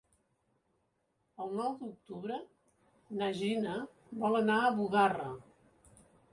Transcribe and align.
El 1.45 1.53
nou 1.59 1.75
d'octubre 1.81 2.39
na 3.21 3.29
Gina 3.43 3.77
vol 4.25 4.41
anar 4.43 4.59
a 4.65 4.75
Bugarra. 4.83 5.33